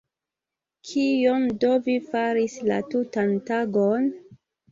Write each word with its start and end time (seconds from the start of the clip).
Kion 0.91 1.43
do 1.65 1.69
vi 1.89 1.97
faris 2.07 2.57
la 2.71 2.79
tutan 2.95 3.37
tagon? 3.51 4.09